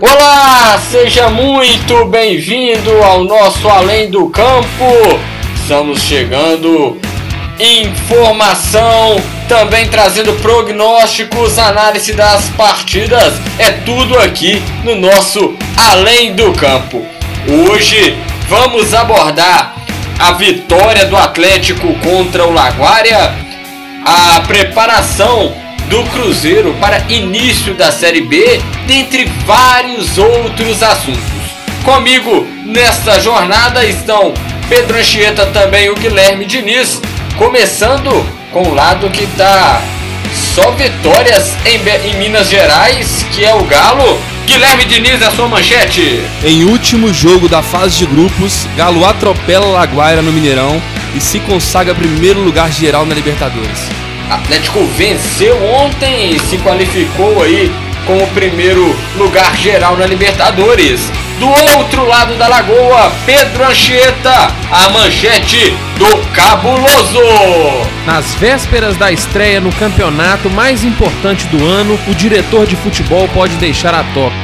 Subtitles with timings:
[0.00, 4.84] Olá, seja muito bem-vindo ao nosso Além do Campo.
[5.54, 7.00] Estamos chegando
[7.58, 9.16] informação,
[9.48, 13.34] também trazendo prognósticos, análise das partidas.
[13.58, 17.06] É tudo aqui no nosso Além do Campo.
[17.48, 18.14] Hoje
[18.48, 19.74] vamos abordar
[20.18, 23.32] a vitória do Atlético contra o Laguária,
[24.04, 31.22] a preparação do Cruzeiro para início da Série B, dentre vários outros assuntos.
[31.84, 34.34] Comigo nesta jornada estão
[34.68, 37.00] Pedro Anchieta também o Guilherme Diniz,
[37.36, 38.10] começando
[38.52, 39.82] com o lado que está
[40.54, 44.18] só vitórias em, em Minas Gerais, que é o Galo.
[44.46, 46.20] Guilherme Diniz, a sua manchete.
[46.42, 50.82] Em último jogo da fase de grupos, Galo atropela Laguaira no Mineirão
[51.14, 54.07] e se consagra primeiro lugar geral na Libertadores.
[54.30, 57.72] Atlético venceu ontem e se qualificou aí
[58.06, 61.10] com o primeiro lugar geral na Libertadores.
[61.38, 67.22] Do outro lado da lagoa, Pedro Anchieta, a manchete do Cabuloso.
[68.06, 73.54] Nas vésperas da estreia no campeonato mais importante do ano, o diretor de futebol pode
[73.56, 74.34] deixar a toca.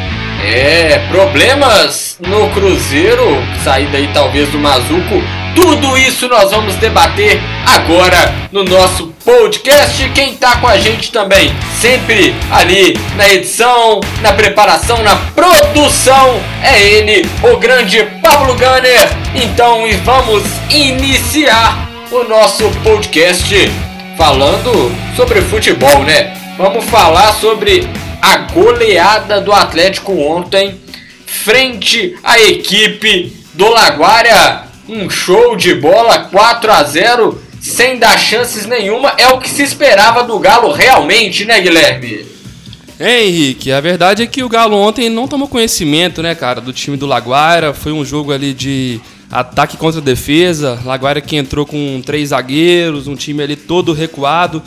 [0.43, 5.23] É, problemas no Cruzeiro, saída aí talvez do Mazuco.
[5.55, 10.09] Tudo isso nós vamos debater agora no nosso podcast.
[10.11, 16.81] Quem tá com a gente também, sempre ali na edição, na preparação, na produção, é
[16.81, 19.09] ele, o grande Pablo Gunner.
[19.35, 23.55] Então vamos iniciar o nosso podcast
[24.17, 26.37] falando sobre futebol, né?
[26.57, 27.89] Vamos falar sobre
[28.23, 30.81] a goleada do Atlético ontem
[31.27, 34.63] frente à equipe do Laguária.
[34.89, 39.15] Um show de bola 4 a 0 sem dar chances nenhuma.
[39.17, 42.27] É o que se esperava do Galo realmente, né, Guilherme?
[43.01, 46.75] É, Henrique, a verdade é que o Galo ontem não tomou conhecimento, né, cara, do
[46.75, 47.73] time do Laguaira.
[47.73, 50.79] Foi um jogo ali de ataque contra defesa.
[50.85, 54.63] Laguaira que entrou com três zagueiros, um time ali todo recuado.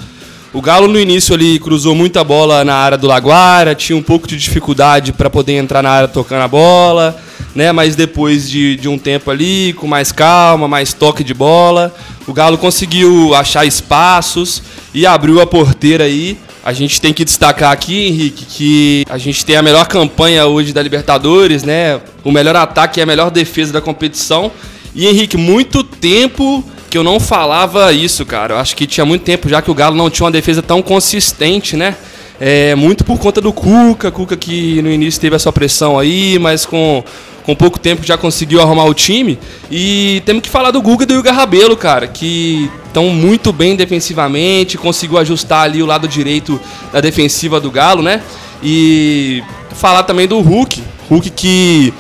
[0.52, 4.28] O Galo no início ali cruzou muita bola na área do Laguara, tinha um pouco
[4.28, 7.16] de dificuldade para poder entrar na área tocando a bola,
[7.58, 7.72] né?
[7.72, 11.92] Mas depois de, de um tempo ali, com mais calma, mais toque de bola,
[12.28, 14.62] o Galo conseguiu achar espaços
[14.94, 16.38] e abriu a porteira aí.
[16.64, 20.72] A gente tem que destacar aqui, Henrique, que a gente tem a melhor campanha hoje
[20.72, 22.00] da Libertadores, né?
[22.24, 24.52] O melhor ataque e a melhor defesa da competição.
[24.94, 28.54] E Henrique, muito tempo que eu não falava isso, cara.
[28.54, 30.84] Eu acho que tinha muito tempo já que o Galo não tinha uma defesa tão
[30.84, 31.96] consistente, né?
[32.40, 36.38] É, muito por conta do Cuca, Cuca que no início teve a sua pressão aí,
[36.38, 37.04] mas com,
[37.48, 39.40] com pouco tempo já conseguiu arrumar o time.
[39.72, 43.74] E temos que falar do Guga e do Ilga Rabelo, cara, que estão muito bem
[43.74, 46.60] defensivamente, conseguiu ajustar ali o lado direito
[46.92, 48.22] da defensiva do Galo, né?
[48.62, 49.42] E
[49.76, 51.94] falar também do Hulk, Hulk que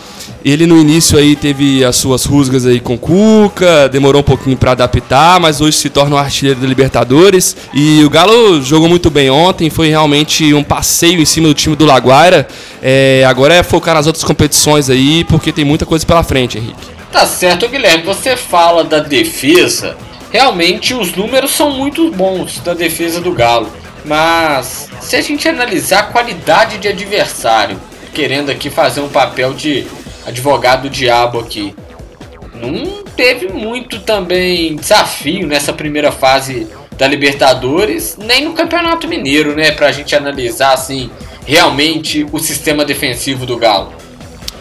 [0.51, 4.71] ele no início aí teve as suas rusgas aí com Cuca, demorou um pouquinho para
[4.71, 7.57] adaptar, mas hoje se torna um artilheiro da Libertadores.
[7.73, 11.75] E o Galo jogou muito bem ontem, foi realmente um passeio em cima do time
[11.75, 12.47] do Laguaira.
[12.81, 16.87] É, agora é focar nas outras competições aí, porque tem muita coisa pela frente, Henrique.
[17.11, 18.03] Tá certo, Guilherme.
[18.03, 19.97] Você fala da defesa.
[20.31, 23.71] Realmente os números são muito bons da defesa do Galo.
[24.05, 27.79] Mas se a gente analisar a qualidade de adversário,
[28.13, 29.85] querendo aqui fazer um papel de
[30.27, 31.73] advogado diabo aqui.
[32.53, 36.67] Não teve muito também desafio nessa primeira fase
[36.97, 39.71] da Libertadores, nem no Campeonato Mineiro, né?
[39.71, 41.09] Pra gente analisar assim
[41.45, 43.93] realmente o sistema defensivo do Galo.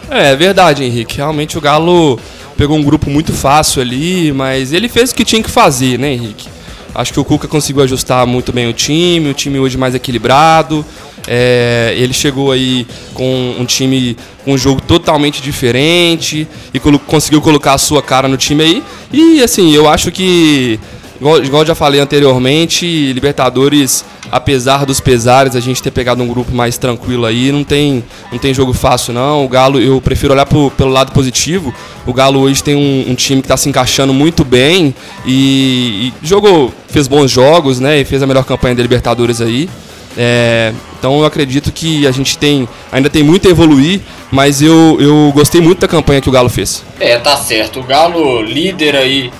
[0.09, 1.17] É, é verdade, Henrique.
[1.17, 2.17] Realmente o Galo
[2.55, 6.13] pegou um grupo muito fácil ali, mas ele fez o que tinha que fazer, né,
[6.13, 6.47] Henrique?
[6.95, 10.85] Acho que o Cuca conseguiu ajustar muito bem o time, o time hoje mais equilibrado.
[11.27, 14.15] É, ele chegou aí com um time
[14.45, 18.83] com um jogo totalmente diferente e colo conseguiu colocar a sua cara no time aí.
[19.11, 20.79] E assim, eu acho que,
[21.19, 26.55] igual, igual já falei anteriormente, Libertadores, apesar dos pesares, a gente ter pegado um grupo
[26.55, 28.01] mais tranquilo aí, não tem,
[28.31, 29.43] não tem jogo fácil não.
[29.43, 31.73] O Galo, eu prefiro olhar pro, pelo lado positivo.
[32.05, 36.25] O Galo hoje tem um, um time que está se encaixando muito bem e, e
[36.25, 37.99] jogou, fez bons jogos, né?
[37.99, 39.69] E fez a melhor campanha da Libertadores aí.
[40.17, 44.01] É, então eu acredito que a gente tem ainda tem muito a evoluir,
[44.31, 46.83] mas eu, eu gostei muito da campanha que o Galo fez.
[46.99, 47.79] É, tá certo.
[47.79, 49.31] O Galo líder aí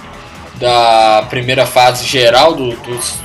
[0.59, 3.15] da primeira fase geral do, dos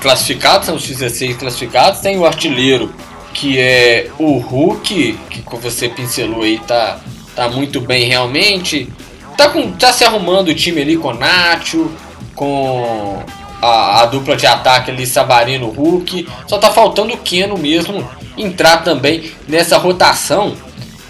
[0.00, 2.92] classificados, são os 16 classificados, tem o artilheiro,
[3.34, 7.00] que é o Hulk, que como você pincelou aí, tá,
[7.34, 8.88] tá muito bem realmente.
[9.36, 11.90] Tá, com, tá se arrumando o time ali com o Nacho,
[12.34, 13.22] com
[13.60, 16.26] a, a, dupla de ataque ali, Sabarino, Hulk.
[16.46, 20.54] Só tá faltando o Keno mesmo entrar também nessa rotação.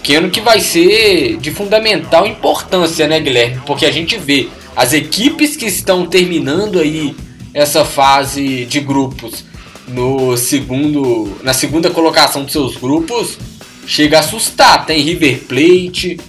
[0.03, 3.61] Que ano que vai ser de fundamental importância, né, Guilherme?
[3.65, 7.15] Porque a gente vê as equipes que estão terminando aí
[7.53, 9.43] essa fase de grupos
[9.87, 13.37] no segundo, na segunda colocação dos seus grupos,
[13.85, 14.85] chega a assustar.
[14.85, 16.19] Tem River Plate,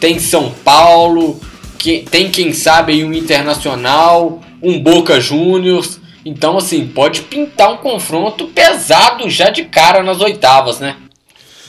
[0.00, 1.38] tem São Paulo,
[1.78, 6.00] que, tem quem sabe aí um Internacional, um Boca Juniors.
[6.24, 10.96] Então, assim, pode pintar um confronto pesado já de cara nas oitavas, né?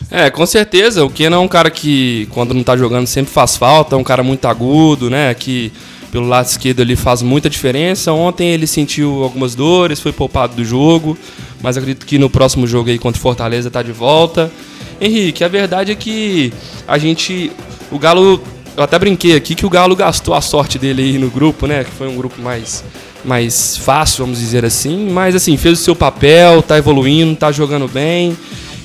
[0.10, 1.06] É, com certeza.
[1.06, 3.96] O Keno é um cara que, quando não tá jogando, sempre faz falta.
[3.96, 5.34] É um cara muito agudo, né?
[5.34, 5.72] Que
[6.12, 8.12] pelo lado esquerdo ele faz muita diferença.
[8.12, 11.18] Ontem ele sentiu algumas dores, foi poupado do jogo.
[11.62, 14.52] Mas acredito que no próximo jogo aí contra o Fortaleza tá de volta.
[15.00, 16.52] Henrique, a verdade é que
[16.88, 17.52] a gente.
[17.90, 18.42] O Galo.
[18.76, 21.84] Eu até brinquei aqui que o Galo gastou a sorte dele aí no grupo, né?
[21.84, 22.84] Que foi um grupo mais
[23.24, 27.88] mais fácil, vamos dizer assim, mas assim, fez o seu papel, tá evoluindo, tá jogando
[27.88, 28.36] bem.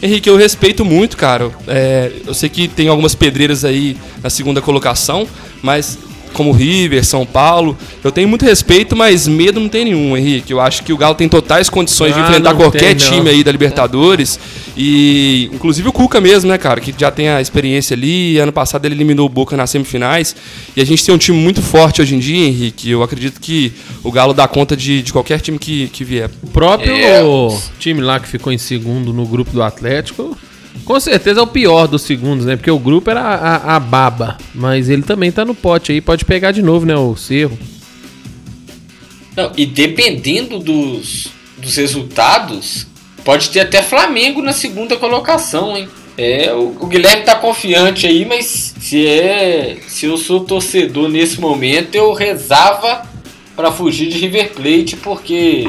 [0.03, 1.51] Henrique, eu respeito muito, cara.
[1.67, 5.27] É, eu sei que tem algumas pedreiras aí na segunda colocação,
[5.63, 5.99] mas
[6.37, 7.77] como River, São Paulo.
[8.05, 10.53] Eu tenho muito respeito, mas medo não tem nenhum, Henrique.
[10.53, 13.43] Eu acho que o Galo tem totais condições ah, de enfrentar qualquer tem, time aí
[13.43, 14.39] da Libertadores.
[14.77, 18.39] E inclusive o Cuca mesmo, né, cara, que já tem a experiência ali.
[18.39, 20.37] Ano passado ele eliminou o Boca nas semifinais.
[20.77, 22.91] E a gente tem um time muito forte hoje em dia, Henrique.
[22.91, 23.73] Eu acredito que
[24.05, 26.31] o Galo dá conta de, de qualquer time que, que vier.
[26.43, 27.23] O próprio é.
[27.79, 30.37] time lá que ficou em segundo no grupo do Atlético
[30.85, 32.57] com certeza é o pior dos segundos, né?
[32.57, 34.39] Porque o grupo era a, a, baba.
[34.55, 36.97] Mas ele também tá no pote aí, pode pegar de novo, né?
[36.97, 37.59] O Cerro.
[39.37, 41.29] Não, e dependendo dos,
[41.59, 42.87] dos resultados,
[43.25, 45.89] pode ter até Flamengo na segunda colocação, hein?
[46.17, 51.39] É, o, o, Guilherme tá confiante aí, mas se é, se eu sou torcedor nesse
[51.39, 53.07] momento, eu rezava
[53.55, 55.67] para fugir de River Plate, porque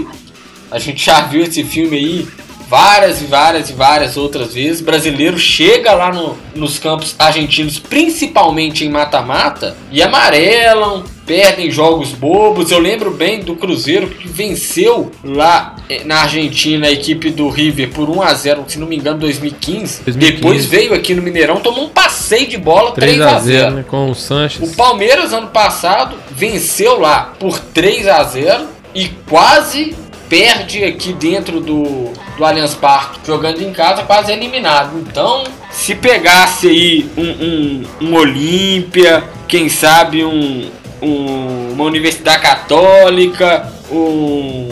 [0.72, 2.28] a gente já viu esse filme aí
[2.70, 4.82] várias e várias e várias outras vezes.
[4.82, 12.72] Brasileiro chega lá no, nos campos argentinos, principalmente em mata-mata, e amarelam, perdem jogos bobos.
[12.72, 17.90] Eu lembro bem do Cruzeiro que venceu lá eh, na Argentina a equipe do River
[17.90, 20.04] por 1 a 0, se não me engano, 2015.
[20.04, 20.18] 2015.
[20.18, 23.86] Depois veio aqui no Mineirão, tomou um passeio de bola 3, 3 a 0, né,
[23.88, 24.70] com o Sanches.
[24.70, 29.96] O Palmeiras ano passado venceu lá por 3 a 0 e quase
[30.30, 34.98] perde aqui dentro do, do Allianz Parque, jogando em casa, quase eliminado.
[35.00, 40.70] Então, se pegasse aí um, um, um Olímpia, quem sabe um,
[41.02, 44.70] um, uma Universidade Católica, um,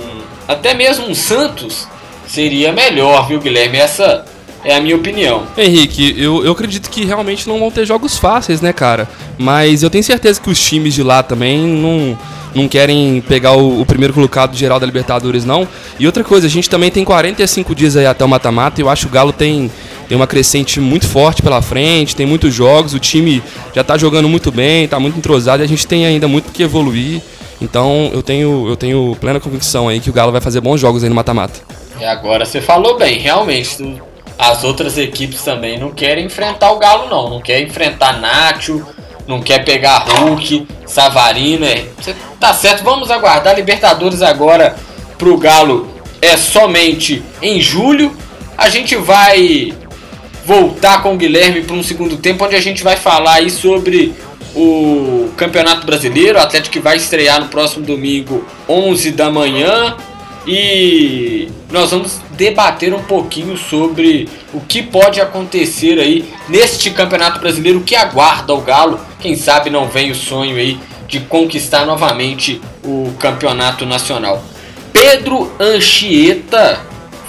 [0.47, 1.87] até mesmo um Santos,
[2.27, 3.77] seria melhor, viu, Guilherme?
[3.77, 4.25] Essa
[4.63, 5.43] é a minha opinião.
[5.57, 9.07] Henrique, eu, eu acredito que realmente não vão ter jogos fáceis, né, cara?
[9.37, 12.17] Mas eu tenho certeza que os times de lá também não
[12.55, 15.67] não querem pegar o, o, primeiro colocado geral da Libertadores, não.
[15.99, 19.05] E outra coisa, a gente também tem 45 dias aí até o mata-mata eu acho
[19.05, 19.69] que o Galo tem,
[20.07, 23.43] tem uma crescente muito forte pela frente, tem muitos jogos, o time
[23.73, 26.63] já está jogando muito bem, está muito entrosado e a gente tem ainda muito que
[26.63, 27.21] evoluir.
[27.61, 31.03] Então eu tenho, eu tenho plena convicção aí que o Galo vai fazer bons jogos
[31.03, 31.59] aí no mata-mata.
[31.99, 34.01] E agora você falou bem, realmente.
[34.37, 37.29] As outras equipes também não querem enfrentar o Galo, não.
[37.29, 38.85] Não quer enfrentar Nacho,
[39.27, 41.65] não quer pegar Hulk, Savarino.
[41.65, 43.55] É, você tá certo, vamos aguardar.
[43.55, 44.75] Libertadores agora
[45.17, 45.89] pro Galo
[46.21, 48.15] é somente em julho.
[48.57, 49.73] A gente vai
[50.45, 54.13] voltar com o Guilherme para um segundo tempo, onde a gente vai falar aí sobre
[54.55, 56.37] o Campeonato Brasileiro.
[56.37, 59.97] O Atlético vai estrear no próximo domingo, 11 da manhã.
[60.47, 67.81] E nós vamos debater um pouquinho sobre o que pode acontecer aí neste Campeonato Brasileiro
[67.81, 68.99] que aguarda o Galo.
[69.19, 74.43] Quem sabe não vem o sonho aí de conquistar novamente o Campeonato Nacional.
[74.93, 76.79] Pedro Anchieta,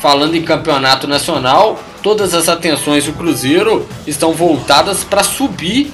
[0.00, 5.90] falando em Campeonato Nacional, todas as atenções do Cruzeiro estão voltadas para subir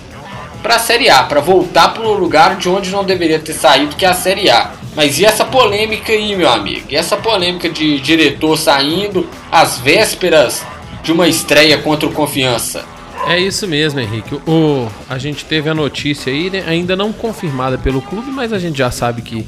[0.62, 3.96] para a Série A, para voltar para o lugar de onde não deveria ter saído,
[3.96, 4.70] que é a Série A.
[4.94, 6.86] Mas e essa polêmica aí, meu amigo?
[6.90, 10.62] E essa polêmica de diretor saindo às vésperas
[11.02, 12.84] de uma estreia contra o Confiança?
[13.26, 14.34] É isso mesmo, Henrique.
[14.46, 18.58] O, a gente teve a notícia aí, né, ainda não confirmada pelo clube, mas a
[18.58, 19.46] gente já sabe que,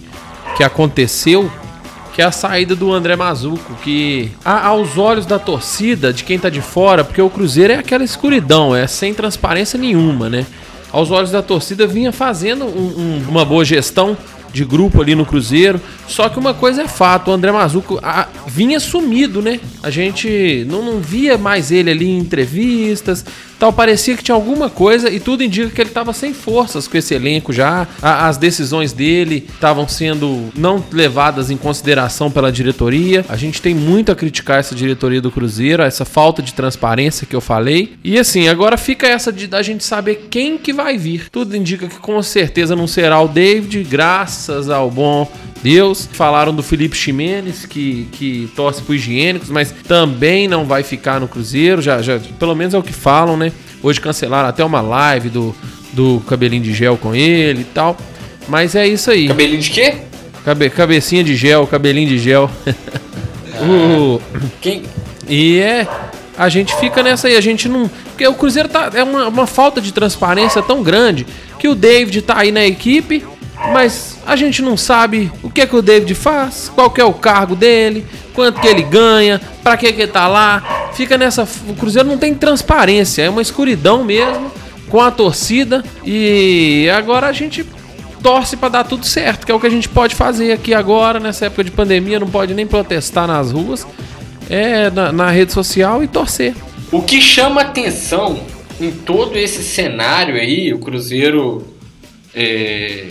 [0.57, 1.51] que aconteceu,
[2.15, 6.39] que é a saída do André Mazuco, que a, aos olhos da torcida, de quem
[6.39, 10.47] tá de fora, porque o Cruzeiro é aquela escuridão, é sem transparência nenhuma, né?
[10.93, 14.17] Aos olhos da torcida vinha fazendo um, um, uma boa gestão,
[14.55, 15.81] de grupo ali no Cruzeiro.
[16.07, 19.61] Só que uma coisa é fato, o André Mazuco a, vinha sumido, né?
[19.83, 23.27] A gente não, não, via mais ele ali em entrevistas,
[23.65, 23.73] tal.
[23.73, 27.15] Parecia que tinha alguma coisa e tudo indica que ele estava sem forças com esse
[27.15, 27.87] elenco já.
[28.03, 33.25] A, as decisões dele estavam sendo não levadas em consideração pela diretoria.
[33.29, 37.35] A gente tem muito a criticar essa diretoria do Cruzeiro, essa falta de transparência que
[37.35, 37.95] eu falei.
[38.05, 41.29] E assim, agora fica essa de da gente saber quem que vai vir.
[41.31, 45.31] Tudo indica que com certeza não será o David, graças ao bom
[45.65, 46.07] Deus.
[46.13, 51.27] Falaram do Felipe Ximenes, que, que torce pro higiênicos, mas também não vai ficar no
[51.27, 51.81] Cruzeiro.
[51.81, 53.51] Já, já, pelo menos é o que falam, né?
[53.83, 55.57] Hoje cancelaram até uma live do,
[55.95, 57.97] do cabelinho de gel com ele e tal.
[58.47, 59.27] Mas é isso aí.
[59.27, 59.95] Cabelinho de quê?
[60.45, 62.51] Cabe, cabecinha de gel, cabelinho de gel.
[63.57, 64.19] Ah,
[64.61, 64.83] quem?
[65.29, 65.87] E é.
[66.37, 67.89] A gente fica nessa aí, a gente não.
[68.09, 68.91] Porque o Cruzeiro tá.
[68.93, 71.25] É uma, uma falta de transparência tão grande
[71.57, 73.25] que o David tá aí na equipe,
[73.73, 77.05] mas a gente não sabe o que é que o David faz, qual que é
[77.05, 80.91] o cargo dele, quanto que ele ganha, para que que ele tá lá.
[80.95, 84.51] Fica nessa, o Cruzeiro não tem transparência, é uma escuridão mesmo
[84.89, 87.67] com a torcida e agora a gente
[88.23, 91.21] torce para dar tudo certo, que é o que a gente pode fazer aqui agora
[91.21, 93.87] nessa época de pandemia, não pode nem protestar nas ruas,
[94.49, 96.55] é na, na rede social e torcer.
[96.91, 98.41] O que chama atenção
[98.81, 101.67] em todo esse cenário aí, o Cruzeiro
[102.35, 103.07] é,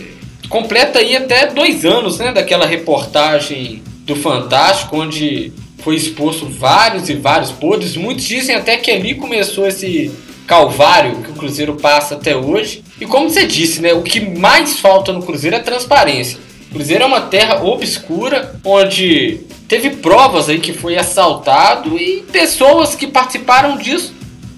[0.54, 7.14] completa aí até dois anos, né, daquela reportagem do Fantástico, onde foi exposto vários e
[7.14, 7.96] vários podres.
[7.96, 10.12] Muitos dizem até que ali começou esse
[10.46, 12.84] calvário que o Cruzeiro passa até hoje.
[13.00, 16.38] E como você disse, né, o que mais falta no Cruzeiro é transparência.
[16.70, 22.94] O Cruzeiro é uma terra obscura, onde teve provas aí que foi assaltado e pessoas
[22.94, 24.14] que participaram disso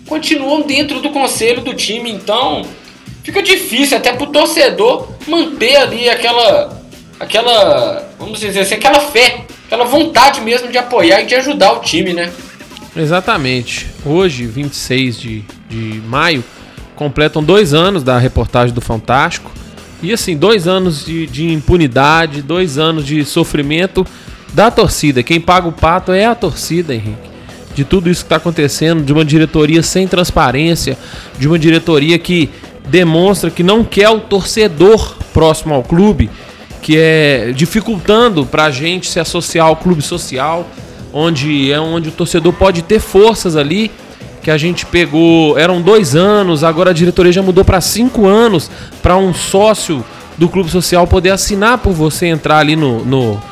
[0.06, 2.10] continuam dentro do conselho do time.
[2.12, 2.62] Então,
[3.26, 6.80] fica difícil até pro torcedor manter ali aquela
[7.18, 11.80] aquela, vamos dizer assim, aquela fé, aquela vontade mesmo de apoiar e de ajudar o
[11.80, 12.30] time, né?
[12.95, 13.88] Exatamente.
[14.04, 16.45] Hoje, 26 de, de maio,
[16.95, 19.50] completam dois anos da reportagem do Fantástico.
[20.00, 24.06] E assim, dois anos de, de impunidade, dois anos de sofrimento
[24.54, 25.23] da torcida.
[25.23, 27.35] Quem paga o pato é a torcida, Henrique.
[27.75, 30.97] De tudo isso que está acontecendo, de uma diretoria sem transparência,
[31.38, 32.50] de uma diretoria que
[32.86, 36.30] demonstra que não quer o torcedor próximo ao clube,
[36.80, 40.66] que é dificultando para a gente se associar ao clube social,
[41.12, 43.90] onde é onde o torcedor pode ter forças ali.
[44.42, 48.70] Que a gente pegou, eram dois anos, agora a diretoria já mudou para cinco anos
[49.02, 50.04] para um sócio
[50.38, 53.42] do clube social poder assinar por você entrar ali no, no,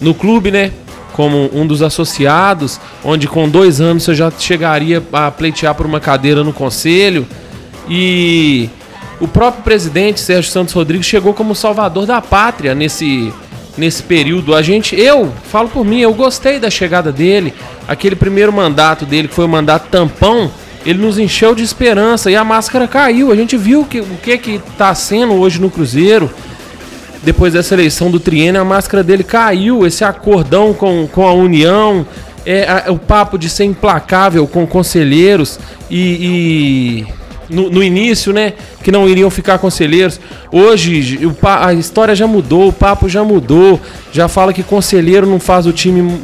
[0.00, 0.72] no clube, né?
[1.12, 6.00] Como um dos associados, onde com dois anos você já chegaria a pleitear por uma
[6.00, 7.26] cadeira no conselho.
[7.88, 8.70] E
[9.20, 13.32] o próprio presidente Sérgio Santos Rodrigues chegou como salvador da pátria nesse,
[13.76, 14.54] nesse período.
[14.54, 17.54] A gente, eu falo por mim, eu gostei da chegada dele.
[17.86, 20.50] Aquele primeiro mandato dele, que foi o mandato tampão,
[20.84, 23.30] ele nos encheu de esperança e a máscara caiu.
[23.30, 26.30] A gente viu que, o que que está sendo hoje no Cruzeiro.
[27.22, 29.86] Depois dessa eleição do triênio, a máscara dele caiu.
[29.86, 32.04] Esse acordão com, com a União,
[32.44, 37.21] é, o papo de ser implacável com conselheiros e, e
[37.52, 38.54] no, no, início, né?
[38.82, 40.18] Que não iriam ficar conselheiros.
[40.50, 43.80] Hoje o, a história já mudou, o papo já mudou.
[44.10, 46.18] Já fala que conselheiro não faz o time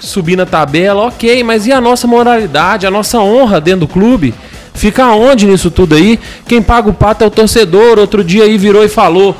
[0.00, 1.06] subir na tabela.
[1.06, 4.34] Ok, mas e a nossa moralidade, a nossa honra dentro do clube?
[4.74, 6.18] Fica onde nisso tudo aí?
[6.46, 7.98] Quem paga o pato é o torcedor.
[7.98, 9.36] Outro dia aí virou e falou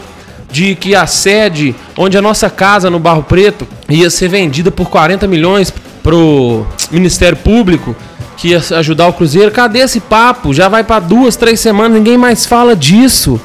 [0.51, 4.91] de que a sede, onde a nossa casa no Barro Preto ia ser vendida por
[4.91, 5.73] 40 milhões
[6.03, 7.97] pro Ministério Público
[8.43, 9.53] que ia ajudar o Cruzeiro.
[9.53, 10.53] Cadê esse papo?
[10.53, 13.41] Já vai para duas, três semanas, ninguém mais fala disso.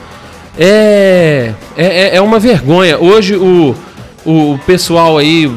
[0.57, 2.97] É, é, é, é uma vergonha.
[2.97, 3.75] Hoje o,
[4.25, 5.51] o pessoal aí,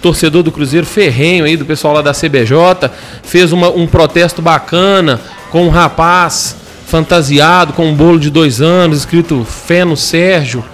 [0.00, 2.90] torcedor do Cruzeiro ferrenho aí, do pessoal lá da CBJ,
[3.22, 9.00] fez uma, um protesto bacana com um rapaz fantasiado, com um bolo de dois anos,
[9.00, 10.64] escrito Fé no Sérgio,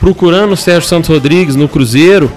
[0.00, 2.32] procurando o Sérgio Santos Rodrigues no Cruzeiro.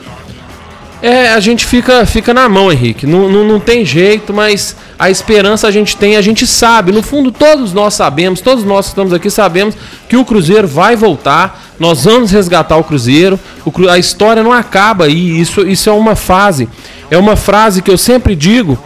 [1.01, 3.07] É, a gente fica, fica na mão, Henrique.
[3.07, 6.91] Não, não, não tem jeito, mas a esperança a gente tem, a gente sabe.
[6.91, 9.75] No fundo, todos nós sabemos, todos nós que estamos aqui sabemos
[10.09, 11.61] que o Cruzeiro vai voltar.
[11.79, 13.39] Nós vamos resgatar o Cruzeiro.
[13.65, 15.39] O, a história não acaba aí.
[15.39, 16.67] Isso, isso é uma fase.
[17.09, 18.77] É uma frase que eu sempre digo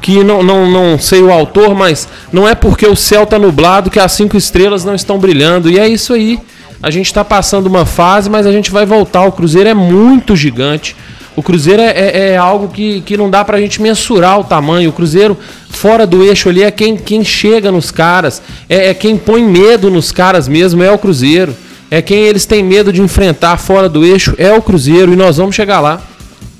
[0.00, 3.90] que não, não, não sei o autor, mas não é porque o céu está nublado
[3.90, 5.70] que as cinco estrelas não estão brilhando.
[5.70, 6.40] E é isso aí.
[6.82, 9.24] A gente está passando uma fase, mas a gente vai voltar.
[9.24, 10.96] O Cruzeiro é muito gigante.
[11.36, 14.90] O Cruzeiro é, é, é, algo que, que não dá pra gente mensurar o tamanho.
[14.90, 15.38] O Cruzeiro,
[15.70, 19.90] fora do eixo ali, é quem, quem chega nos caras, é, é quem põe medo
[19.90, 21.54] nos caras mesmo, é o Cruzeiro.
[21.90, 25.38] É quem eles têm medo de enfrentar fora do eixo, é o Cruzeiro, e nós
[25.38, 26.00] vamos chegar lá.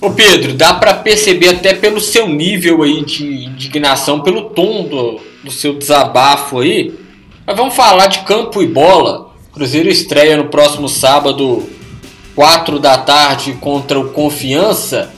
[0.01, 5.21] Ô Pedro, dá para perceber até pelo seu nível aí de indignação, pelo tom do,
[5.45, 6.95] do seu desabafo aí.
[7.47, 9.31] Mas vamos falar de campo e bola.
[9.53, 11.69] Cruzeiro estreia no próximo sábado,
[12.35, 15.11] 4 da tarde, contra o Confiança.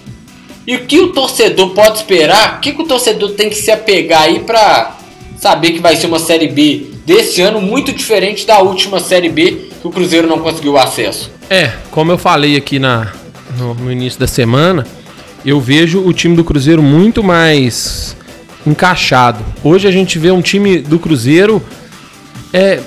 [0.66, 2.56] E o que o torcedor pode esperar?
[2.56, 4.96] O que, que o torcedor tem que se apegar aí para
[5.38, 9.70] saber que vai ser uma Série B desse ano muito diferente da última Série B
[9.80, 11.32] que o Cruzeiro não conseguiu acesso?
[11.50, 13.12] É, como eu falei aqui na,
[13.58, 14.86] no, no início da semana,
[15.44, 18.16] eu vejo o time do Cruzeiro muito mais
[18.64, 19.44] encaixado.
[19.64, 21.60] Hoje a gente vê um time do Cruzeiro
[22.52, 22.80] é,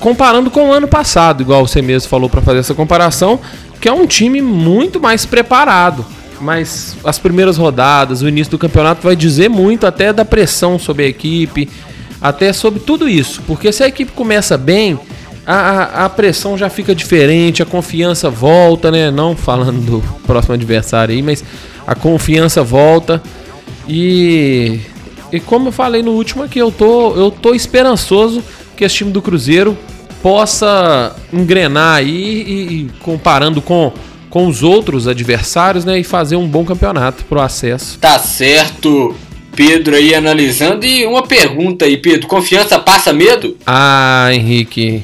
[0.00, 3.38] comparando com o ano passado, igual você mesmo falou para fazer essa comparação,
[3.80, 6.04] que é um time muito mais preparado
[6.40, 11.04] mas as primeiras rodadas, o início do campeonato vai dizer muito até da pressão sobre
[11.04, 11.68] a equipe,
[12.20, 13.42] até sobre tudo isso.
[13.46, 14.98] Porque se a equipe começa bem,
[15.46, 19.10] a, a, pressão já fica diferente, a confiança volta, né?
[19.10, 21.44] Não falando do próximo adversário aí, mas
[21.86, 23.22] a confiança volta.
[23.88, 24.80] E,
[25.32, 28.42] e como eu falei no último aqui, eu tô, eu tô esperançoso
[28.76, 29.76] que esse time do Cruzeiro
[30.22, 32.08] possa engrenar aí
[32.46, 33.92] e, e comparando com
[34.30, 37.98] com os outros adversários, né, e fazer um bom campeonato pro acesso.
[37.98, 39.14] Tá certo.
[39.54, 43.56] Pedro aí analisando e uma pergunta aí, Pedro, confiança passa medo?
[43.66, 45.02] Ah, Henrique,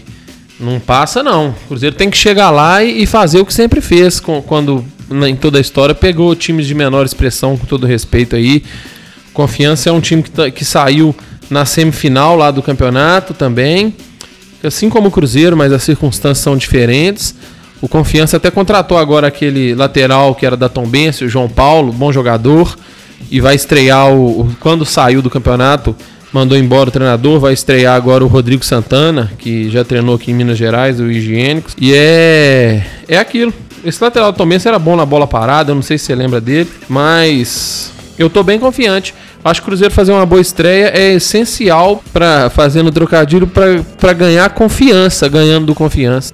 [0.59, 1.49] não passa não.
[1.49, 4.85] O Cruzeiro tem que chegar lá e fazer o que sempre fez quando
[5.27, 8.63] em toda a história pegou times de menor expressão, com todo respeito aí.
[9.35, 11.15] Confiança é um time que, tá, que saiu
[11.51, 13.93] na semifinal lá do campeonato também.
[14.63, 17.35] Assim como o Cruzeiro, mas as circunstâncias são diferentes.
[17.81, 22.11] O Confiança até contratou agora aquele lateral que era da Tombense, o João Paulo, bom
[22.11, 22.77] jogador,
[23.31, 25.95] e vai estrear o, quando saiu do campeonato,
[26.33, 30.35] mandou embora o treinador, vai estrear agora o Rodrigo Santana, que já treinou aqui em
[30.35, 31.75] Minas Gerais, o Higiênicos.
[31.79, 33.53] E é é aquilo.
[33.85, 36.41] Esse lateral do Tombense era bom na bola parada, eu não sei se você lembra
[36.41, 39.15] dele, mas eu tô bem confiante.
[39.47, 44.51] Acho que o Cruzeiro fazer uma boa estreia é essencial para fazendo trocadilho para ganhar
[44.51, 46.33] confiança, ganhando do confiança.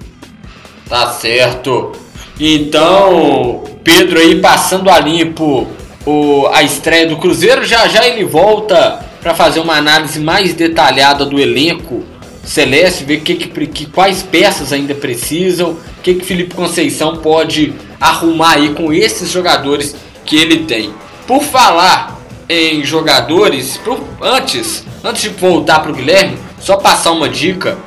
[0.89, 1.93] Tá certo.
[2.41, 5.69] Então, Pedro aí passando a limpo
[6.07, 11.27] o, a estreia do Cruzeiro, já já ele volta para fazer uma análise mais detalhada
[11.27, 12.03] do elenco
[12.43, 17.75] Celeste, ver que, que, que, quais peças ainda precisam, o que, que Felipe Conceição pode
[18.01, 20.95] arrumar aí com esses jogadores que ele tem.
[21.27, 27.29] Por falar em jogadores, por, antes, antes de voltar para o Guilherme, só passar uma
[27.29, 27.79] dica.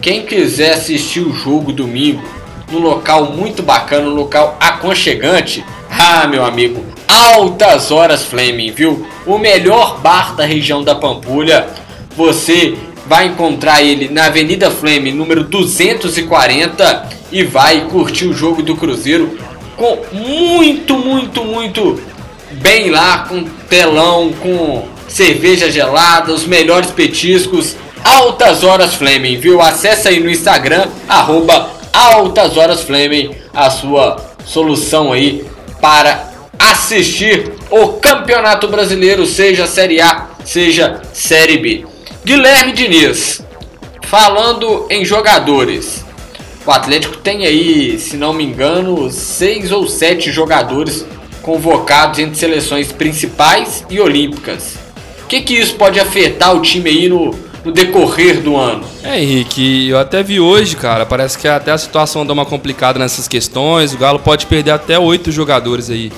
[0.00, 2.22] Quem quiser assistir o jogo domingo
[2.70, 5.64] num local muito bacana, um local aconchegante.
[5.90, 9.06] Ah, meu amigo, Altas Horas Fleming, viu?
[9.26, 11.68] O melhor bar da região da Pampulha.
[12.16, 18.76] Você vai encontrar ele na Avenida Fleming, número 240, e vai curtir o jogo do
[18.76, 19.38] Cruzeiro
[19.76, 22.00] com muito, muito, muito
[22.62, 27.76] bem lá, com telão, com cerveja gelada, os melhores petiscos.
[28.02, 29.60] Altas Horas Fleming, viu?
[29.60, 35.44] Acesse aí no Instagram, arroba Altas Horas Fleming, a sua solução aí
[35.80, 41.84] para assistir o Campeonato Brasileiro, seja Série A, seja Série B.
[42.24, 43.42] Guilherme Diniz,
[44.02, 46.04] falando em jogadores.
[46.64, 51.04] O Atlético tem aí, se não me engano, seis ou sete jogadores
[51.42, 54.76] convocados entre seleções principais e olímpicas.
[55.24, 58.84] O que, que isso pode afetar o time aí no, no decorrer do ano.
[59.02, 62.98] É, Henrique, eu até vi hoje, cara, parece que até a situação dá uma complicada
[62.98, 63.94] nessas questões.
[63.94, 66.12] O Galo pode perder até oito jogadores aí,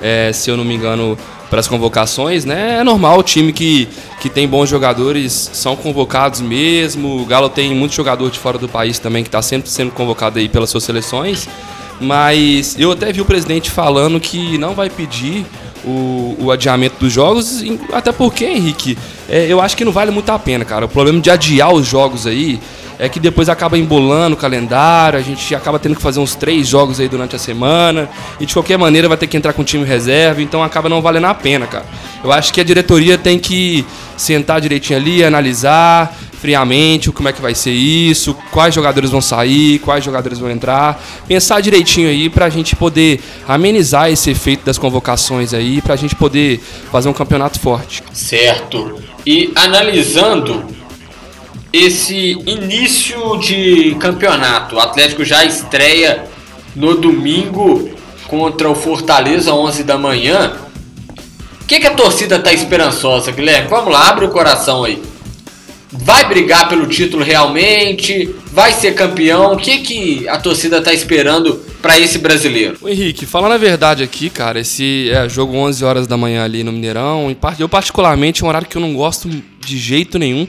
[0.00, 1.16] é, se eu não me engano,
[1.48, 2.78] para as convocações, né?
[2.80, 3.88] É normal, o time que,
[4.20, 7.22] que tem bons jogadores são convocados mesmo.
[7.22, 10.38] O Galo tem muito jogador de fora do país também que está sempre sendo convocado
[10.38, 11.48] aí pelas suas seleções.
[12.00, 15.44] Mas eu até vi o presidente falando que não vai pedir
[15.84, 18.96] o, o adiamento dos jogos, até porque, Henrique,
[19.28, 20.84] é, eu acho que não vale muito a pena, cara.
[20.84, 22.60] O problema de adiar os jogos aí
[22.98, 26.66] é que depois acaba embolando o calendário, a gente acaba tendo que fazer uns três
[26.66, 28.08] jogos aí durante a semana,
[28.40, 31.00] e de qualquer maneira vai ter que entrar com o time reserva, então acaba não
[31.00, 31.86] valendo a pena, cara.
[32.24, 37.42] Eu acho que a diretoria tem que sentar direitinho ali, analisar, friamente como é que
[37.42, 42.46] vai ser isso, quais jogadores vão sair, quais jogadores vão entrar, pensar direitinho aí para
[42.46, 47.12] a gente poder amenizar esse efeito das convocações aí, para a gente poder fazer um
[47.12, 48.02] campeonato forte.
[48.12, 49.00] Certo.
[49.26, 50.64] E analisando
[51.72, 56.24] esse início de campeonato, o Atlético já estreia
[56.74, 57.90] no domingo
[58.28, 60.56] contra o Fortaleza 11 da manhã.
[61.62, 63.68] O que, que a torcida tá esperançosa, Guilherme?
[63.68, 65.02] Vamos lá, abre o coração aí
[65.90, 69.52] vai brigar pelo título realmente, vai ser campeão.
[69.52, 72.76] O que, que a torcida está esperando para esse brasileiro?
[72.80, 76.62] O Henrique, falando a verdade aqui, cara, esse é jogo 11 horas da manhã ali
[76.62, 77.34] no Mineirão.
[77.58, 80.46] Eu, particularmente, é um horário que eu não gosto de jeito nenhum.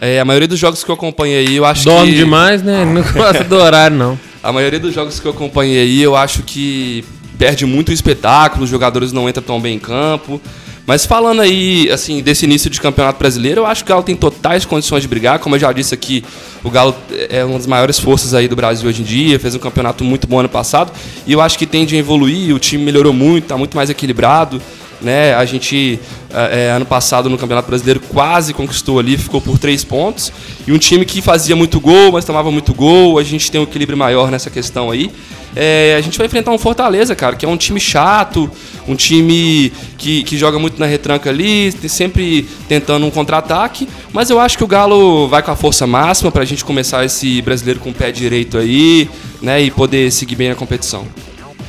[0.00, 2.16] É, a maioria dos jogos que eu acompanhei aí, eu acho Dorme que.
[2.16, 2.84] demais, né?
[2.84, 4.18] Não gosta do horário, não.
[4.42, 7.04] A maioria dos jogos que eu acompanhei aí, eu acho que
[7.38, 10.40] perde muito o espetáculo, os jogadores não entram tão bem em campo.
[10.86, 14.16] Mas falando aí, assim, desse início de campeonato brasileiro, eu acho que o Galo tem
[14.16, 15.38] totais condições de brigar.
[15.38, 16.24] Como eu já disse aqui,
[16.64, 16.94] o Galo
[17.30, 20.26] é uma das maiores forças aí do Brasil hoje em dia, fez um campeonato muito
[20.26, 20.92] bom ano passado.
[21.24, 24.60] E eu acho que tende a evoluir, o time melhorou muito, está muito mais equilibrado.
[25.00, 25.34] Né?
[25.34, 25.98] A gente,
[26.32, 30.32] é, ano passado, no Campeonato Brasileiro, quase conquistou ali, ficou por três pontos.
[30.66, 33.18] E um time que fazia muito gol, mas tomava muito gol.
[33.18, 35.10] A gente tem um equilíbrio maior nessa questão aí.
[35.54, 38.50] É, a gente vai enfrentar um Fortaleza, cara, que é um time chato,
[38.88, 43.88] um time que, que joga muito na retranca ali, sempre tentando um contra-ataque.
[44.12, 47.04] Mas eu acho que o Galo vai com a força máxima para a gente começar
[47.04, 49.08] esse brasileiro com o pé direito aí,
[49.40, 51.06] né, e poder seguir bem a competição.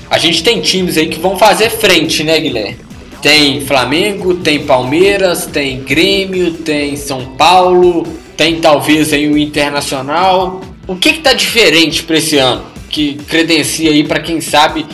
[0.10, 2.78] A gente tem times aí que vão fazer frente, né, Guilherme?
[3.22, 10.62] Tem Flamengo, tem Palmeiras, tem Grêmio, tem São Paulo, tem talvez aí o Internacional.
[10.86, 14.86] O que está diferente para esse ano que credencia aí para quem sabe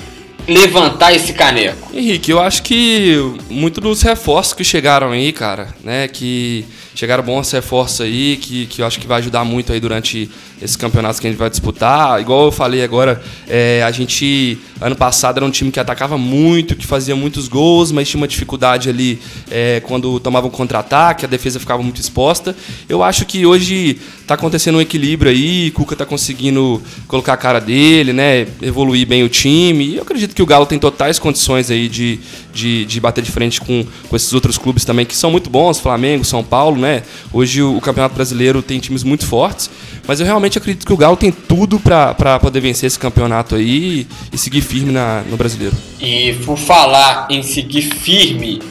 [0.50, 1.90] levantar esse caneco?
[1.94, 3.16] Henrique, eu acho que
[3.50, 6.66] muito dos reforços que chegaram aí, cara, né, que
[7.00, 10.30] chegaram bons reforços aí, que, que eu acho que vai ajudar muito aí durante
[10.62, 12.20] esses campeonatos que a gente vai disputar.
[12.20, 16.76] Igual eu falei agora, é, a gente, ano passado, era um time que atacava muito,
[16.76, 21.28] que fazia muitos gols, mas tinha uma dificuldade ali é, quando tomava um contra-ataque, a
[21.30, 22.54] defesa ficava muito exposta.
[22.90, 27.62] Eu acho que hoje está acontecendo um equilíbrio aí, Cuca está conseguindo colocar a cara
[27.62, 29.86] dele, né, evoluir bem o time.
[29.86, 32.20] E eu acredito que o Galo tem totais condições aí de,
[32.54, 35.80] de, de bater de frente com, com esses outros clubes também, que são muito bons,
[35.80, 37.04] Flamengo, São Paulo, né?
[37.32, 39.70] Hoje o, o Campeonato Brasileiro tem times muito fortes,
[40.08, 44.08] mas eu realmente acredito que o Galo tem tudo para poder vencer esse campeonato aí
[44.32, 45.76] e seguir firme na, no Brasileiro.
[46.00, 48.62] E por falar em seguir firme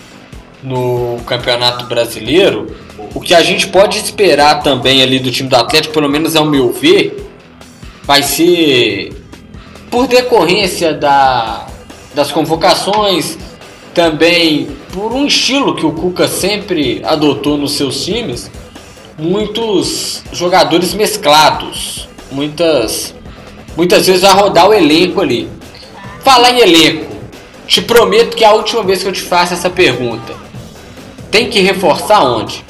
[0.62, 2.66] no Campeonato Brasileiro,
[3.14, 6.44] o que a gente pode esperar também ali do time do Atlético, pelo menos ao
[6.44, 7.28] meu ver,
[8.04, 9.12] vai ser
[9.90, 11.66] por decorrência da,
[12.14, 13.38] das convocações,
[13.94, 18.50] também por um estilo que o Cuca sempre adotou nos seus times,
[19.18, 23.14] muitos jogadores mesclados, muitas
[23.76, 25.48] muitas vezes vai rodar o elenco ali.
[26.24, 27.16] Falar em elenco,
[27.66, 30.34] te prometo que é a última vez que eu te faço essa pergunta.
[31.30, 32.64] Tem que reforçar onde?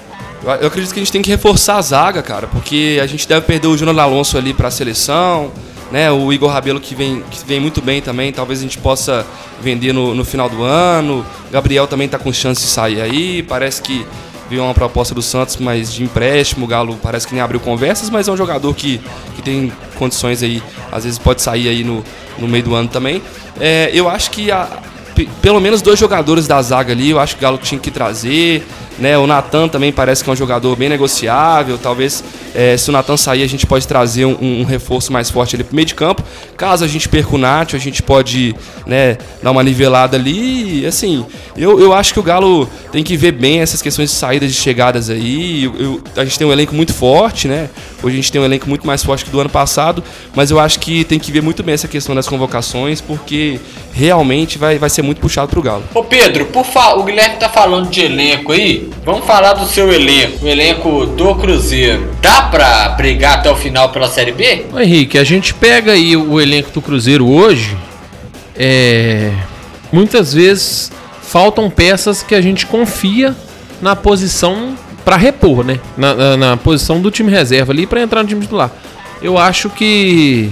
[0.44, 3.42] Eu acredito que a gente tem que reforçar a zaga, cara, porque a gente deve
[3.42, 5.50] perder o Júnior Alonso ali para a seleção,
[5.90, 6.10] né?
[6.10, 9.26] O Igor Rabelo que vem, que vem muito bem também, talvez a gente possa
[9.60, 11.24] vender no, no final do ano.
[11.50, 14.06] Gabriel também está com chance de sair aí, parece que
[14.48, 16.64] viu uma proposta do Santos, mas de empréstimo.
[16.64, 19.00] O Galo parece que nem abriu conversas, mas é um jogador que,
[19.36, 22.04] que tem condições aí, às vezes pode sair aí no,
[22.38, 23.22] no meio do ano também.
[23.60, 24.68] É, eu acho que a,
[25.26, 28.66] pelo menos dois jogadores da zaga ali, eu acho que o Galo tinha que trazer.
[28.98, 29.16] Né?
[29.16, 31.78] O Natan também parece que é um jogador bem negociável.
[31.78, 32.22] Talvez,
[32.54, 35.62] é, se o Natan sair, a gente pode trazer um, um, reforço mais forte ali
[35.62, 36.22] pro meio de campo.
[36.56, 40.84] Caso a gente perca o Nath, a gente pode né, dar uma nivelada ali.
[40.84, 41.24] Assim,
[41.56, 44.54] eu, eu acho que o Galo tem que ver bem essas questões de saídas e
[44.54, 45.64] chegadas aí.
[45.64, 47.70] Eu, eu, a gente tem um elenco muito forte, né?
[48.02, 50.60] Hoje a gente tem um elenco muito mais forte que do ano passado, mas eu
[50.60, 53.58] acho que tem que ver muito bem essa questão das convocações, porque
[53.92, 55.82] realmente vai, vai ser muito puxado pro Galo.
[55.92, 56.94] Ô Pedro, por fa...
[56.94, 58.88] o Guilherme tá falando de elenco aí.
[59.04, 62.10] Vamos falar do seu elenco, o elenco do Cruzeiro.
[62.22, 64.66] Dá pra brigar até o final pela Série B?
[64.72, 67.76] Ô Henrique, a gente pega aí o elenco do Cruzeiro hoje.
[68.56, 69.32] É.
[69.90, 73.34] Muitas vezes faltam peças que a gente confia
[73.80, 75.80] na posição para repor, né?
[75.96, 78.70] Na, na, na, posição do time reserva ali para entrar no time titular.
[79.22, 80.50] Eu acho que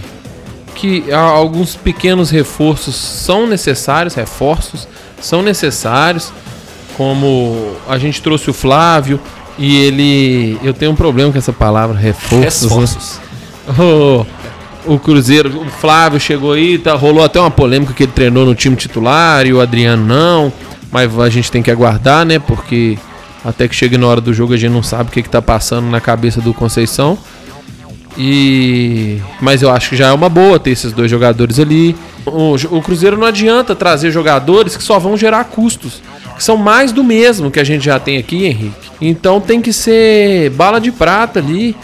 [0.75, 4.87] que alguns pequenos reforços são necessários, reforços
[5.19, 6.31] são necessários,
[6.97, 9.19] como a gente trouxe o Flávio
[9.59, 12.63] e ele, eu tenho um problema com essa palavra reforços.
[12.63, 12.69] Né?
[12.69, 13.21] Reforços.
[13.67, 13.85] Né?
[13.85, 14.27] O,
[14.95, 18.55] o Cruzeiro, o Flávio chegou aí, tá, rolou até uma polêmica que ele treinou no
[18.55, 20.53] time titular e o Adriano não,
[20.93, 22.39] mas a gente tem que aguardar, né?
[22.39, 22.99] Porque
[23.47, 25.89] até que chegue na hora do jogo a gente não sabe o que, está passando
[25.89, 27.17] na cabeça do Conceição.
[28.19, 31.95] E mas eu acho que já é uma boa ter esses dois jogadores ali.
[32.25, 36.03] O, o, Cruzeiro não adianta trazer jogadores que só vão gerar custos,
[36.35, 38.91] que são mais do mesmo que a gente já tem aqui, Henrique.
[39.01, 41.77] Então tem que ser bala de prata ali,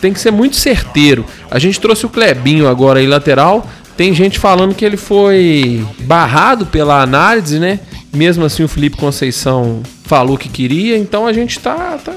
[0.00, 1.26] tem que ser muito certeiro.
[1.50, 3.68] A gente trouxe o Clebinho agora aí lateral.
[3.94, 7.80] Tem gente falando que ele foi barrado pela análise, né?
[8.12, 12.14] Mesmo assim o Felipe Conceição falou que queria, então a gente tá, tá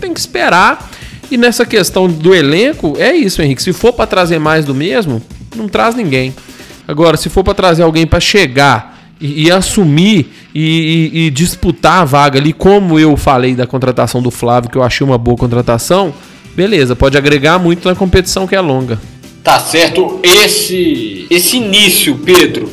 [0.00, 0.90] tem que esperar
[1.30, 3.62] e nessa questão do elenco, é isso, Henrique.
[3.62, 5.22] Se for para trazer mais do mesmo,
[5.54, 6.34] não traz ninguém.
[6.88, 12.02] Agora, se for para trazer alguém para chegar e, e assumir e, e, e, disputar
[12.02, 15.36] a vaga ali, como eu falei da contratação do Flávio, que eu achei uma boa
[15.36, 16.12] contratação,
[16.56, 19.00] beleza, pode agregar muito na competição que é longa.
[19.44, 20.18] Tá certo.
[20.24, 22.68] Esse, esse início, Pedro,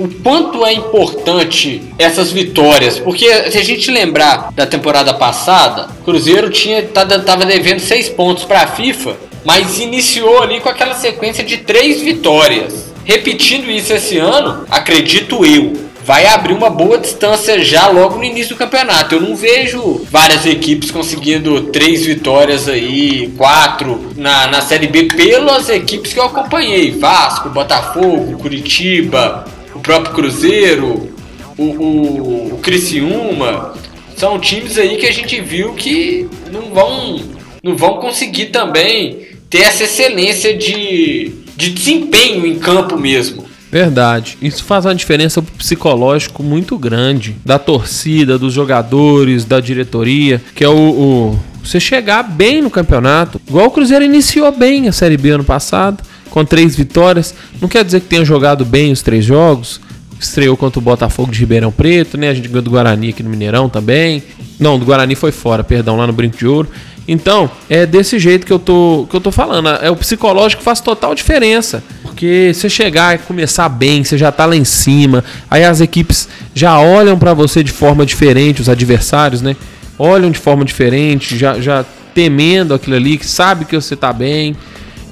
[0.00, 6.48] o quanto é importante essas vitórias, porque se a gente lembrar da temporada passada, Cruzeiro
[6.48, 11.58] tinha tava devendo seis pontos para a FIFA, mas iniciou ali com aquela sequência de
[11.58, 12.90] três vitórias.
[13.04, 18.54] Repetindo isso esse ano, acredito eu, vai abrir uma boa distância já logo no início
[18.54, 19.14] do campeonato.
[19.14, 25.68] Eu não vejo várias equipes conseguindo três vitórias aí, quatro na, na Série B pelas
[25.68, 31.14] equipes que eu acompanhei: Vasco, Botafogo, Curitiba, o próprio Cruzeiro,
[31.56, 33.74] o, o, o Criciúma.
[34.16, 37.20] São times aí que a gente viu que não vão,
[37.62, 43.44] não vão conseguir também ter essa excelência de, de desempenho em campo mesmo.
[43.70, 44.36] Verdade.
[44.42, 50.68] Isso faz uma diferença psicológico muito grande da torcida, dos jogadores, da diretoria, que é
[50.68, 53.40] o, o, você chegar bem no campeonato.
[53.48, 57.34] Igual o Cruzeiro iniciou bem a Série B ano passado, com três vitórias.
[57.60, 59.80] Não quer dizer que tenha jogado bem os três jogos.
[60.18, 62.28] Estreou contra o Botafogo de Ribeirão Preto, né?
[62.28, 64.22] A gente ganhou do Guarani aqui no Mineirão também.
[64.58, 66.68] Não, do Guarani foi fora, perdão, lá no Brinco de Ouro.
[67.08, 69.68] Então, é desse jeito que eu tô, que eu tô falando.
[69.68, 71.82] É o psicológico faz total diferença.
[72.02, 76.28] Porque você chegar e começar bem, você já tá lá em cima, aí as equipes
[76.54, 79.56] já olham para você de forma diferente, os adversários, né?
[79.98, 84.54] Olham de forma diferente, já, já temendo aquilo ali, que sabe que você tá bem.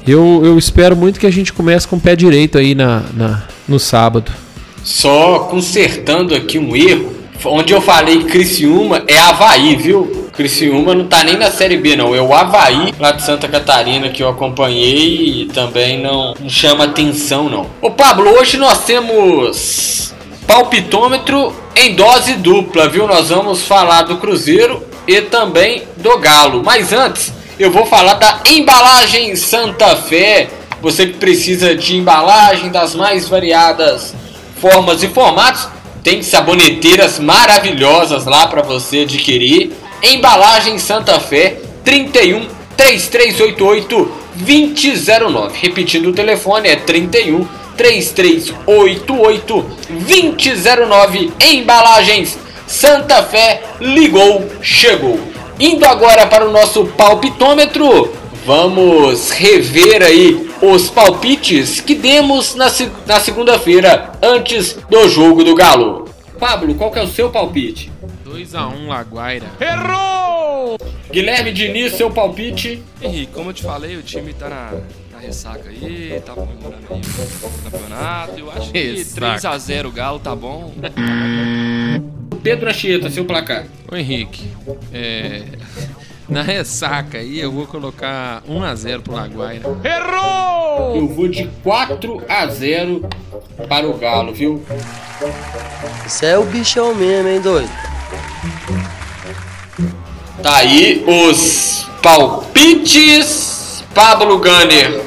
[0.09, 3.43] Eu, eu espero muito que a gente comece com o pé direito aí na, na,
[3.69, 4.33] no sábado.
[4.83, 7.13] Só consertando aqui um erro,
[7.45, 10.31] onde eu falei Criciúma é Havaí, viu?
[10.35, 12.15] Criciúma não tá nem na Série B, não.
[12.15, 16.85] É o Havaí, lá de Santa Catarina, que eu acompanhei e também não, não chama
[16.85, 17.67] atenção, não.
[17.83, 20.15] Ô Pablo, hoje nós temos
[20.47, 23.07] palpitômetro em dose dupla, viu?
[23.07, 26.63] Nós vamos falar do Cruzeiro e também do Galo.
[26.65, 30.49] Mas antes, eu vou falar da embalagem Santa Fé.
[30.81, 34.15] Você que precisa de embalagem das mais variadas
[34.61, 35.67] formas e formatos,
[36.05, 39.73] tem saboneteiras maravilhosas lá para você adquirir.
[40.03, 45.59] Embalagem Santa Fé 31 3388 2009.
[45.61, 47.45] Repetindo o telefone é 31
[47.77, 51.33] 3388 2009.
[51.41, 55.19] Embalagens Santa Fé ligou, chegou.
[55.61, 58.13] Indo agora para o nosso palpitômetro,
[58.47, 62.67] vamos rever aí os palpites que demos na,
[63.07, 66.09] na segunda-feira antes do jogo do Galo.
[66.39, 67.91] Pablo, qual que é o seu palpite?
[68.25, 69.47] 2x1 Laguaira.
[69.61, 70.79] Errou!
[71.11, 72.81] Guilherme Diniz, seu palpite.
[73.03, 74.73] Henrique, como eu te falei, o time tá na,
[75.13, 77.01] na ressaca aí, tá comemorando aí
[77.43, 78.39] o campeonato.
[78.39, 80.73] Eu acho que 3x0 Galo tá bom.
[82.43, 83.67] Pedro Anchieta, seu placar.
[83.91, 84.51] Ô Henrique,
[84.93, 85.43] é.
[86.29, 89.65] Na ressaca aí eu vou colocar 1x0 pro Laguaira.
[89.83, 90.97] Errou!
[90.97, 93.11] Eu vou de 4x0
[93.67, 94.63] para o Galo, viu?
[96.07, 97.71] Isso é o bichão mesmo, hein, doido?
[100.43, 103.83] Tá aí os palpites.
[103.95, 105.03] Pablo Gunner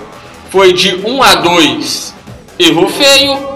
[0.50, 2.15] foi de 1 a 2.
[2.60, 3.52] Errou feio.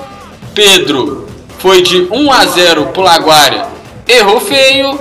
[0.54, 1.25] Pedro
[1.60, 3.66] foi de 1 a 0 pro Laguária.
[4.08, 5.00] Errou feio.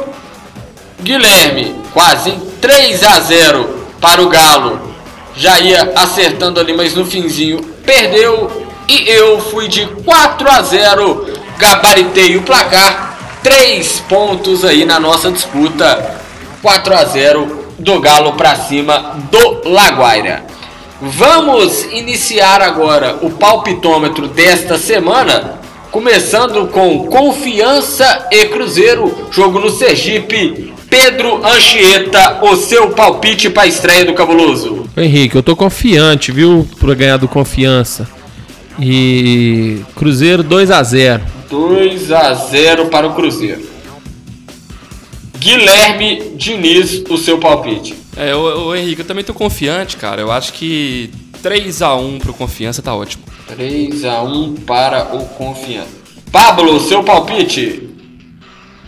[1.00, 4.80] Guilherme quase 3 a 0 para o Galo.
[5.36, 8.66] Já ia acertando ali, mas no finzinho perdeu.
[8.88, 11.26] E eu fui de 4 a 0.
[11.58, 16.22] Gabaritei o placar três pontos aí na nossa disputa.
[16.62, 20.44] 4 a 0 do Galo para cima do Laguaira.
[21.00, 25.60] Vamos iniciar agora o palpitômetro desta semana,
[25.94, 30.74] começando com Confiança e Cruzeiro, jogo no Sergipe.
[30.90, 34.90] Pedro Anchieta, o seu palpite para a estreia do Cabuloso.
[34.96, 38.08] Henrique, eu tô confiante, viu, para ganhar do Confiança.
[38.80, 41.22] E Cruzeiro 2 a 0.
[41.48, 43.62] 2 a 0 para o Cruzeiro.
[45.38, 47.94] Guilherme Diniz, o seu palpite.
[48.16, 50.20] É, o, Henrique, eu também tô confiante, cara.
[50.20, 51.10] Eu acho que
[51.44, 53.22] 3 a 1 pro Confiança tá ótimo.
[53.48, 55.90] 3 a 1 para o Confiança.
[56.32, 57.86] Pablo, seu palpite?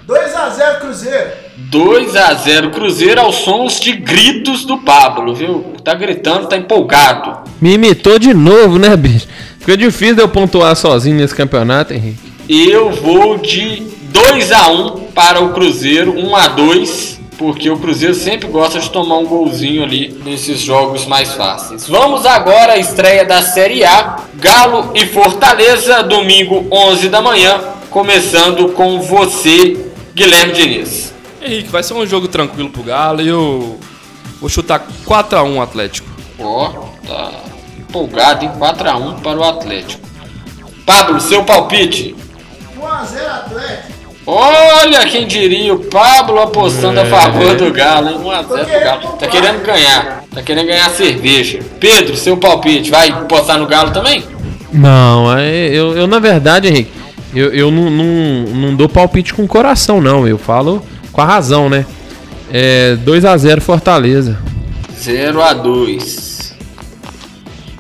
[0.07, 1.31] 2 a 0 Cruzeiro.
[1.59, 5.75] 2 a 0 Cruzeiro aos sons de gritos do Pablo, viu?
[5.85, 7.41] Tá gritando, tá empolgado.
[7.61, 9.29] Me imitou de novo, né, bicho?
[9.59, 12.33] Fica difícil de eu pontuar sozinho nesse campeonato, Henrique.
[12.49, 18.15] Eu vou de 2 a 1 para o Cruzeiro, 1 a 2 porque o Cruzeiro
[18.15, 21.89] sempre gosta de tomar um golzinho ali nesses jogos mais fáceis.
[21.89, 28.73] Vamos agora à estreia da Série A, Galo e Fortaleza, domingo 11 da manhã, começando
[28.73, 31.15] com você, Guilherme Diniz.
[31.43, 33.79] Henrique, vai ser um jogo tranquilo pro Galo e eu
[34.41, 36.09] vou chutar 4x1 Atlético.
[36.39, 37.31] Ó, oh, tá
[37.79, 40.07] empolgado em 4x1 para o Atlético.
[40.85, 42.17] Pablo, seu palpite?
[42.79, 43.86] 1x0 Atlético.
[44.27, 47.03] Olha quem diria, o Pablo apostando é.
[47.03, 48.19] a favor do Galo, hein?
[48.19, 49.09] 1x0 pro Galo.
[49.19, 50.25] Tá querendo ganhar.
[50.35, 51.61] Tá querendo ganhar cerveja.
[51.79, 54.25] Pedro, seu palpite, vai apostar no Galo também?
[54.73, 56.91] Não, é, eu, eu na verdade, Henrique,
[57.33, 58.05] eu, eu não, não,
[58.53, 60.27] não dou palpite com o coração, não.
[60.27, 61.87] Eu falo com a razão, né?
[62.51, 64.39] É 2x0 Fortaleza.
[64.99, 66.55] 0 x 2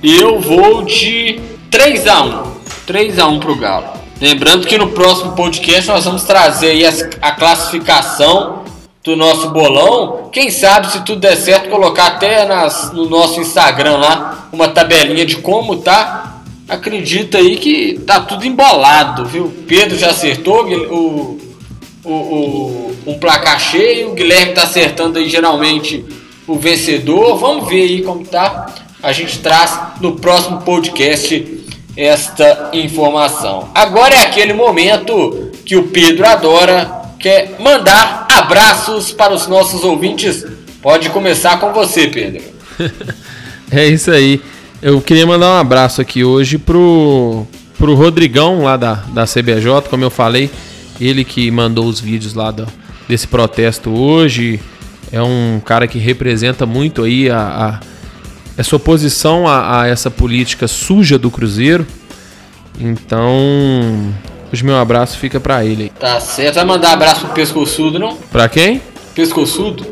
[0.02, 1.40] Eu vou de
[1.72, 2.46] 3x1.
[2.86, 3.95] 3x1 pro Galo.
[4.18, 6.86] Lembrando que no próximo podcast nós vamos trazer aí
[7.20, 8.64] a classificação
[9.04, 10.30] do nosso bolão.
[10.32, 15.26] Quem sabe, se tudo der certo, colocar até nas, no nosso Instagram lá uma tabelinha
[15.26, 16.42] de como tá.
[16.66, 19.52] Acredita aí que tá tudo embolado, viu?
[19.68, 21.38] Pedro já acertou o,
[22.02, 26.04] o, o, um placar cheio, o Guilherme tá acertando aí geralmente
[26.46, 27.36] o vencedor.
[27.36, 28.66] Vamos ver aí como tá.
[29.02, 31.55] A gente traz no próximo podcast
[31.96, 33.70] esta informação.
[33.74, 40.44] Agora é aquele momento que o Pedro adora, quer mandar abraços para os nossos ouvintes.
[40.82, 42.42] Pode começar com você, Pedro.
[43.70, 44.40] é isso aí.
[44.82, 47.46] Eu queria mandar um abraço aqui hoje pro,
[47.78, 50.50] pro Rodrigão lá da, da CBJ, como eu falei,
[51.00, 52.66] ele que mandou os vídeos lá do,
[53.08, 54.60] desse protesto hoje.
[55.10, 57.80] É um cara que representa muito aí a, a
[58.56, 61.86] essa oposição a, a, essa política suja do Cruzeiro.
[62.78, 64.14] Então,
[64.52, 65.92] hoje meu abraço fica para ele.
[65.98, 66.56] Tá certo.
[66.56, 68.16] Vai mandar abraço pro pescoçudo, não?
[68.30, 68.80] Pra quem?
[69.14, 69.86] Pescoçudo?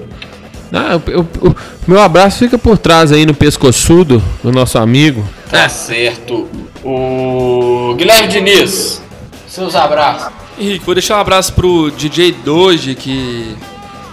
[0.73, 1.55] Ah, o
[1.87, 5.25] meu abraço fica por trás aí no pescoçudo do nosso amigo.
[5.49, 6.49] Tá certo.
[6.83, 9.01] O Guilherme Diniz,
[9.47, 10.33] seus abraços.
[10.59, 13.57] Henrique, vou deixar um abraço pro DJ Doge que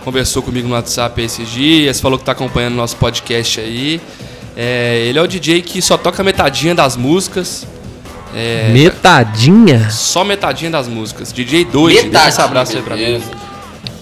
[0.03, 3.99] conversou comigo no WhatsApp esses dias, falou que tá acompanhando nosso podcast aí.
[4.55, 7.65] É, ele é o DJ que só toca metadinha das músicas.
[8.35, 9.89] É, metadinha?
[9.89, 11.33] Só metadinha das músicas.
[11.33, 13.21] DJ 2, deixa esse abraço aí pra mim.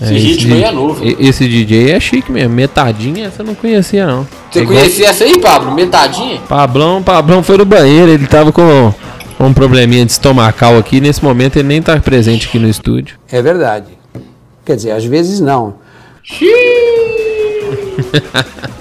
[0.01, 1.03] Esse é, ritmo aí é novo.
[1.19, 2.53] Esse DJ é chique mesmo.
[2.53, 4.27] Metadinha, essa eu não conhecia, não.
[4.49, 5.73] Você é conhecia essa aí, Pablo?
[5.73, 6.39] Metadinha?
[6.47, 8.93] Pablão, Pablão foi no banheiro, ele tava com
[9.39, 11.01] um probleminha de estomacal aqui.
[11.01, 13.17] Nesse momento ele nem tá presente aqui no estúdio.
[13.31, 13.87] É verdade.
[14.65, 15.75] Quer dizer, às vezes não.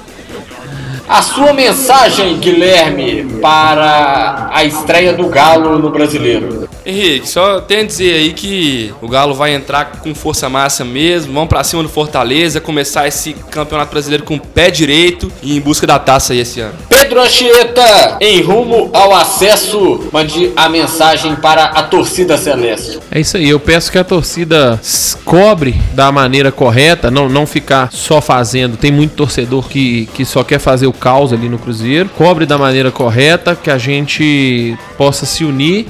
[1.09, 6.69] A sua mensagem, Guilherme, para a estreia do Galo no Brasileiro.
[6.89, 11.35] Henrique, só tem a dizer aí que o Galo vai entrar com força massa mesmo,
[11.35, 15.61] vamos para cima do Fortaleza, começar esse Campeonato Brasileiro com o pé direito e em
[15.61, 16.73] busca da taça aí esse ano.
[16.89, 22.99] Pedro Anchieta, em rumo ao acesso, mande a mensagem para a torcida celeste.
[23.11, 24.81] É isso aí, eu peço que a torcida
[25.27, 28.79] cobre da maneira correta, não, não ficar só fazendo.
[28.79, 32.09] Tem muito torcedor que, que só quer fazer o caos ali no Cruzeiro.
[32.17, 35.87] Cobre da maneira correta, que a gente possa se unir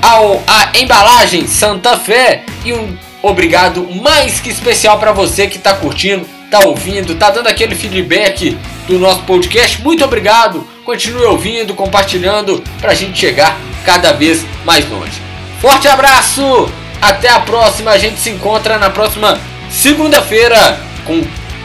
[0.00, 5.74] ao a embalagem Santa Fé e um obrigado mais que especial para você que está
[5.74, 9.82] curtindo, está ouvindo, está dando aquele feedback do nosso podcast.
[9.82, 10.66] Muito obrigado.
[10.82, 15.20] Continue ouvindo, compartilhando para a gente chegar cada vez mais longe.
[15.60, 16.72] Forte abraço!
[17.02, 19.38] Até a próxima, a gente se encontra na próxima
[19.70, 21.22] segunda-feira com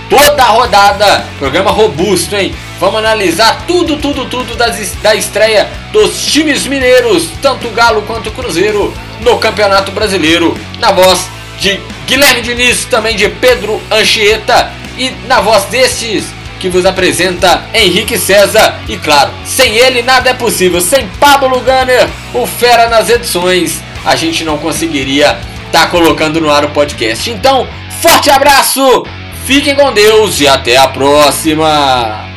[0.10, 1.26] toda a rodada.
[1.40, 2.54] Programa robusto, hein?
[2.84, 8.94] Vamos analisar tudo, tudo, tudo das, da estreia dos times mineiros, tanto Galo quanto Cruzeiro,
[9.22, 10.54] no Campeonato Brasileiro.
[10.82, 16.26] Na voz de Guilherme Diniz, também de Pedro Anchieta e na voz destes
[16.60, 18.78] que vos apresenta Henrique César.
[18.90, 20.82] E claro, sem ele nada é possível.
[20.82, 26.52] Sem Pablo Gunner, o fera nas edições a gente não conseguiria estar tá colocando no
[26.52, 27.32] ar o podcast.
[27.32, 27.66] Então,
[28.02, 29.06] forte abraço,
[29.46, 32.33] fiquem com Deus e até a próxima!